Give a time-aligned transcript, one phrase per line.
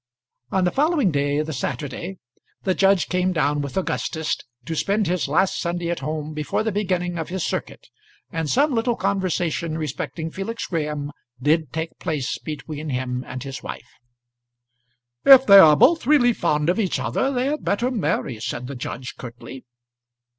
[0.51, 2.17] On the following day, the Saturday,
[2.63, 4.35] the judge came down with Augustus,
[4.65, 7.87] to spend his last Sunday at home before the beginning of his circuit,
[8.31, 13.91] and some little conversation respecting Felix Graham did take place between him and his wife.
[15.23, 18.73] "If they are both really fond of each other, they had better marry," said the
[18.73, 19.65] judge, curtly.